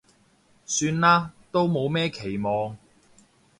[0.65, 2.75] 算啦，都冇咩期望